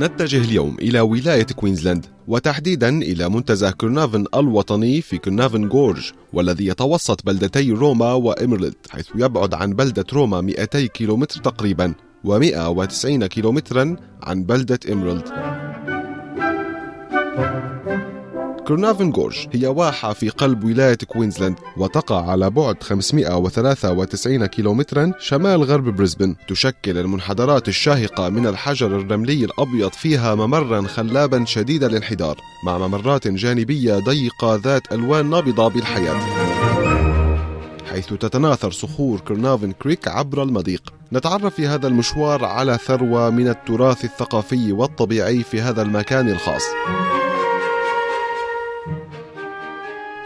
[0.00, 7.26] نتجه اليوم إلى ولاية كوينزلاند وتحديدا إلى منتزه كرنافن الوطني في كرنافن جورج والذي يتوسط
[7.26, 11.94] بلدتي روما وإمرلد حيث يبعد عن بلدة روما 200 كيلومتر تقريبا
[12.26, 15.49] و190 كيلومترا عن بلدة إمرلد
[18.70, 25.96] كرنافن جورج هي واحة في قلب ولاية كوينزلاند وتقع على بعد 593 كيلومترا شمال غرب
[25.96, 26.34] بريسبن.
[26.48, 33.98] تشكل المنحدرات الشاهقة من الحجر الرملي الأبيض فيها ممرا خلابا شديد الانحدار مع ممرات جانبية
[33.98, 36.20] ضيقة ذات ألوان نابضة بالحياة.
[37.90, 40.92] حيث تتناثر صخور كرنافن كريك عبر المضيق.
[41.12, 46.62] نتعرف في هذا المشوار على ثروة من التراث الثقافي والطبيعي في هذا المكان الخاص.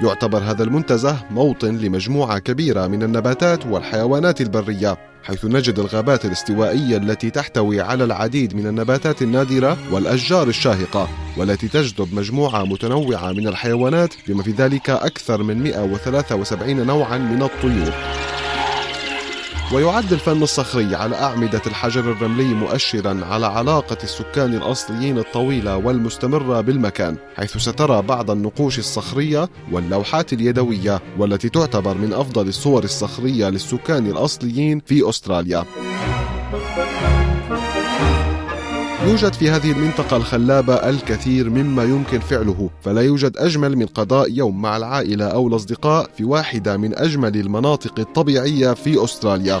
[0.00, 7.30] يعتبر هذا المنتزه موطن لمجموعة كبيرة من النباتات والحيوانات البرية حيث نجد الغابات الاستوائية التي
[7.30, 14.42] تحتوي على العديد من النباتات النادرة والأشجار الشاهقة والتي تجذب مجموعة متنوعة من الحيوانات بما
[14.42, 17.92] في ذلك أكثر من 173 نوعا من الطيور.
[19.72, 27.16] ويعد الفن الصخري على أعمدة الحجر الرملي مؤشرا على علاقة السكان الأصليين الطويلة والمستمرة بالمكان
[27.36, 34.80] حيث سترى بعض النقوش الصخرية واللوحات اليدوية والتي تعتبر من أفضل الصور الصخرية للسكان الأصليين
[34.86, 35.64] في أستراليا.
[39.08, 44.62] يوجد في هذه المنطقة الخلابة الكثير مما يمكن فعله فلا يوجد أجمل من قضاء يوم
[44.62, 49.60] مع العائلة أو الأصدقاء في واحدة من أجمل المناطق الطبيعية في أستراليا.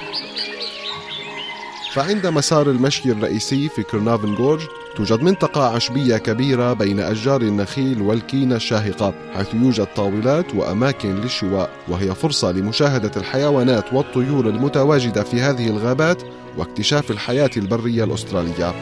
[1.94, 4.60] فعند مسار المشي الرئيسي في كرنافن جورج
[4.96, 12.14] توجد منطقة عشبية كبيرة بين أشجار النخيل والكينة الشاهقة حيث يوجد طاولات وأماكن للشواء وهي
[12.14, 16.22] فرصة لمشاهدة الحيوانات والطيور المتواجدة في هذه الغابات
[16.58, 18.74] واكتشاف الحياة البرية الأسترالية.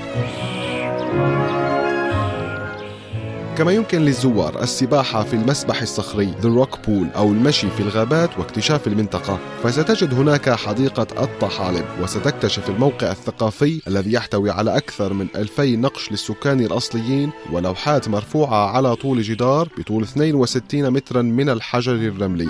[3.56, 8.86] كما يمكن للزوار السباحة في المسبح الصخري The Rock Pool أو المشي في الغابات واكتشاف
[8.86, 9.38] المنطقة.
[9.62, 16.60] فستجد هناك حديقة الطحالب وستكتشف الموقع الثقافي الذي يحتوي على أكثر من 2000 نقش للسكان
[16.60, 22.48] الأصليين ولوحات مرفوعة على طول جدار بطول 62 مترا من الحجر الرملي.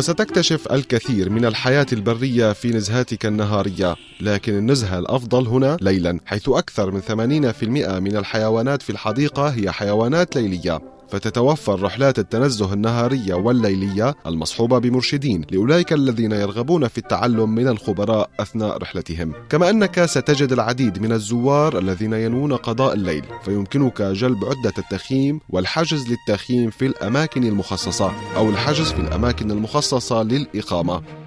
[0.00, 6.90] وستكتشف الكثير من الحياة البرية في نزهاتك النهارية لكن النزهة الأفضل هنا ليلا حيث أكثر
[6.90, 7.64] من 80%
[8.00, 10.99] من الحيوانات في الحديقة هي حيوانات ليلية.
[11.10, 18.78] فتتوفر رحلات التنزه النهارية والليلية المصحوبة بمرشدين لأولئك الذين يرغبون في التعلم من الخبراء أثناء
[18.78, 19.32] رحلتهم.
[19.48, 26.08] كما أنك ستجد العديد من الزوار الذين ينوون قضاء الليل فيمكنك جلب عدة التخييم والحجز
[26.08, 31.19] للتخييم في الأماكن المخصصة أو الحجز في الأماكن المخصصة للإقامة.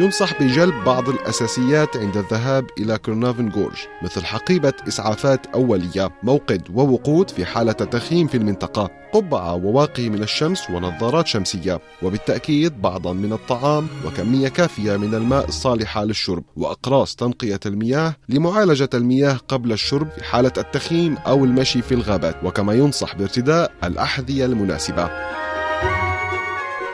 [0.00, 7.30] ينصح بجلب بعض الأساسيات عند الذهاب إلى كرنافن جورج مثل حقيبة إسعافات أولية موقد ووقود
[7.30, 13.88] في حالة تخييم في المنطقة قبعة وواقي من الشمس ونظارات شمسية وبالتأكيد بعضا من الطعام
[14.06, 20.52] وكمية كافية من الماء الصالحة للشرب وأقراص تنقية المياه لمعالجة المياه قبل الشرب في حالة
[20.58, 25.39] التخييم أو المشي في الغابات وكما ينصح بارتداء الأحذية المناسبة.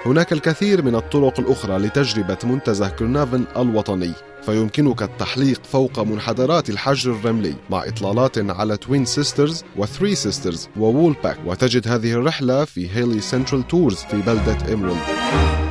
[0.06, 4.12] هناك الكثير من الطرق الأخرى لتجربة منتزه كرنافن الوطني
[4.42, 11.38] فيمكنك التحليق فوق منحدرات الحجر الرملي مع إطلالات على توين سيسترز وثري سيسترز وول باك
[11.46, 15.65] وتجد هذه الرحلة في هيلي سنترال تورز في بلدة إمرلد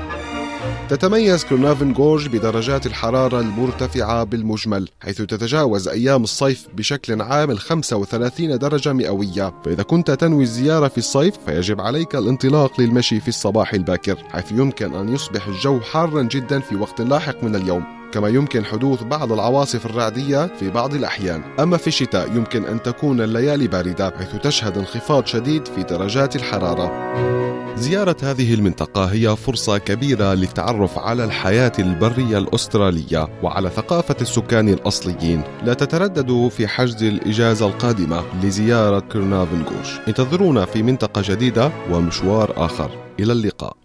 [0.90, 8.58] تتميز كرنافن جورج بدرجات الحرارة المرتفعة بالمجمل حيث تتجاوز أيام الصيف بشكل عام ال 35
[8.58, 9.54] درجة مئوية.
[9.66, 14.94] فإذا كنت تنوي الزيارة في الصيف فيجب عليك الانطلاق للمشي في الصباح الباكر حيث يمكن
[14.94, 18.05] أن يصبح الجو حارا جدا في وقت لاحق من اليوم.
[18.16, 21.42] كما يمكن حدوث بعض العواصف الرعدية في بعض الأحيان.
[21.60, 26.92] أما في الشتاء يمكن أن تكون الليالي باردة حيث تشهد انخفاض شديد في درجات الحرارة.
[27.76, 35.42] زيارة هذه المنطقة هي فرصة كبيرة للتعرف على الحياة البرية الأسترالية وعلى ثقافة السكان الأصليين.
[35.64, 42.92] لا تترددوا في حجز الإجازة القادمة لزيارة كرنافنغوش انتظرونا في منطقة جديدة ومشوار آخر.
[43.20, 43.85] إلى اللقاء.